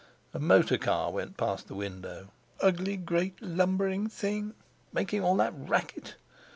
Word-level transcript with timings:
A 0.33 0.39
motor 0.39 0.79
car 0.79 1.11
went 1.11 1.37
past 1.37 1.67
the 1.67 1.75
window. 1.75 2.29
Ugly 2.59 2.97
great 2.97 3.39
lumbering 3.39 4.09
thing, 4.09 4.55
making 4.91 5.21
all 5.23 5.35
that 5.35 5.53
racket! 5.55 6.15